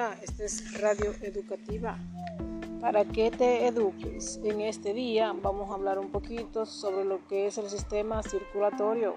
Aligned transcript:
Esta 0.00 0.44
es 0.44 0.80
Radio 0.80 1.12
Educativa. 1.20 1.98
Para 2.80 3.04
que 3.04 3.30
te 3.30 3.66
eduques, 3.66 4.40
en 4.42 4.62
este 4.62 4.94
día 4.94 5.34
vamos 5.42 5.70
a 5.70 5.74
hablar 5.74 5.98
un 5.98 6.10
poquito 6.10 6.64
sobre 6.64 7.04
lo 7.04 7.26
que 7.28 7.46
es 7.46 7.58
el 7.58 7.68
sistema 7.68 8.22
circulatorio. 8.22 9.14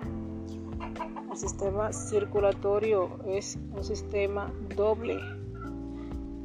El 1.31 1.37
sistema 1.37 1.93
circulatorio 1.93 3.17
es 3.25 3.57
un 3.73 3.81
sistema 3.81 4.53
doble 4.75 5.19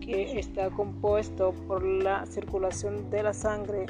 que 0.00 0.38
está 0.38 0.70
compuesto 0.70 1.52
por 1.66 1.82
la 1.82 2.24
circulación 2.26 3.10
de 3.10 3.24
la 3.24 3.34
sangre 3.34 3.86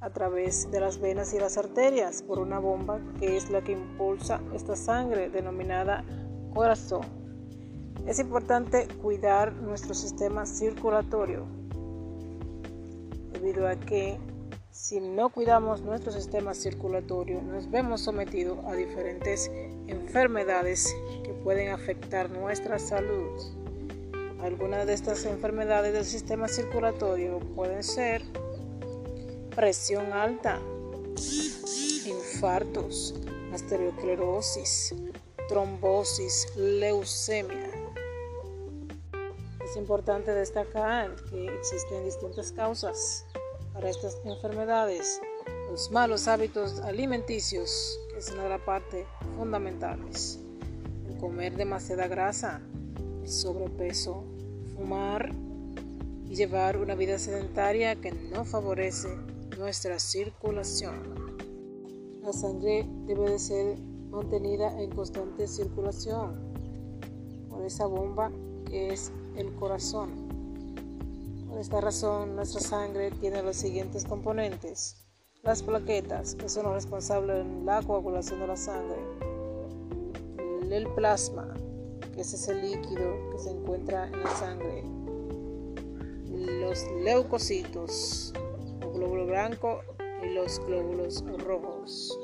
a 0.00 0.10
través 0.10 0.68
de 0.72 0.80
las 0.80 0.98
venas 0.98 1.32
y 1.32 1.38
las 1.38 1.56
arterias 1.56 2.22
por 2.22 2.40
una 2.40 2.58
bomba 2.58 3.00
que 3.20 3.36
es 3.36 3.50
la 3.50 3.62
que 3.62 3.70
impulsa 3.70 4.40
esta 4.52 4.74
sangre 4.74 5.30
denominada 5.30 6.04
corazón. 6.52 7.21
Es 8.06 8.18
importante 8.18 8.88
cuidar 9.00 9.52
nuestro 9.52 9.94
sistema 9.94 10.44
circulatorio 10.46 11.46
debido 13.32 13.66
a 13.66 13.76
que 13.76 14.18
si 14.70 15.00
no 15.00 15.30
cuidamos 15.30 15.82
nuestro 15.82 16.12
sistema 16.12 16.54
circulatorio 16.54 17.42
nos 17.42 17.70
vemos 17.70 18.00
sometidos 18.00 18.58
a 18.66 18.74
diferentes 18.74 19.50
enfermedades 19.86 20.94
que 21.24 21.32
pueden 21.32 21.70
afectar 21.70 22.30
nuestra 22.30 22.78
salud. 22.78 23.40
Algunas 24.40 24.86
de 24.86 24.94
estas 24.94 25.24
enfermedades 25.24 25.92
del 25.92 26.04
sistema 26.04 26.48
circulatorio 26.48 27.38
pueden 27.54 27.82
ser 27.82 28.22
presión 29.54 30.12
alta, 30.12 30.58
infartos, 32.06 33.14
arteriosclerosis, 33.52 34.94
trombosis, 35.48 36.46
leucemia. 36.56 37.71
Es 39.72 39.78
importante 39.78 40.34
destacar 40.34 41.16
que 41.30 41.46
existen 41.46 42.04
distintas 42.04 42.52
causas 42.52 43.24
para 43.72 43.88
estas 43.88 44.18
enfermedades. 44.22 45.18
Los 45.70 45.90
malos 45.90 46.28
hábitos 46.28 46.80
alimenticios, 46.80 47.98
es 48.14 48.30
una 48.32 48.42
de 48.42 48.48
las 48.50 48.60
partes 48.60 49.06
fundamentales. 49.38 50.38
El 51.08 51.16
comer 51.16 51.56
demasiada 51.56 52.06
grasa, 52.06 52.60
el 53.22 53.26
sobrepeso, 53.26 54.24
fumar 54.76 55.30
y 56.28 56.34
llevar 56.34 56.76
una 56.76 56.94
vida 56.94 57.18
sedentaria 57.18 57.98
que 57.98 58.12
no 58.12 58.44
favorece 58.44 59.08
nuestra 59.56 59.98
circulación. 59.98 61.38
La 62.20 62.34
sangre 62.34 62.86
debe 63.06 63.30
de 63.30 63.38
ser 63.38 63.78
mantenida 64.10 64.78
en 64.78 64.90
constante 64.90 65.48
circulación 65.48 66.52
por 67.48 67.64
esa 67.64 67.86
bomba 67.86 68.30
es 68.72 69.12
el 69.36 69.54
corazón. 69.54 70.10
Por 71.48 71.60
esta 71.60 71.80
razón, 71.80 72.34
nuestra 72.34 72.60
sangre 72.60 73.10
tiene 73.10 73.42
los 73.42 73.56
siguientes 73.56 74.04
componentes. 74.04 74.96
Las 75.42 75.62
plaquetas, 75.62 76.34
que 76.34 76.48
son 76.48 76.72
responsables 76.72 77.44
de 77.44 77.64
la 77.64 77.82
coagulación 77.82 78.40
de 78.40 78.46
la 78.46 78.56
sangre. 78.56 78.96
El 80.70 80.88
plasma, 80.94 81.52
que 82.14 82.22
es 82.22 82.32
ese 82.32 82.54
líquido 82.54 83.30
que 83.30 83.38
se 83.38 83.50
encuentra 83.50 84.06
en 84.06 84.22
la 84.22 84.30
sangre. 84.36 84.84
Los 86.30 86.86
leucocitos, 87.02 88.32
glóbulo 88.94 89.26
blanco 89.26 89.80
y 90.22 90.28
los 90.32 90.58
glóbulos 90.66 91.22
rojos. 91.44 92.18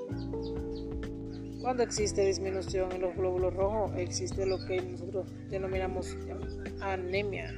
Cuando 1.69 1.83
existe 1.83 2.25
disminución 2.25 2.91
en 2.93 3.03
los 3.03 3.15
glóbulos 3.15 3.53
rojos, 3.53 3.93
existe 3.99 4.47
lo 4.47 4.57
que 4.65 4.81
nosotros 4.81 5.31
denominamos 5.51 6.17
anemia. 6.81 7.55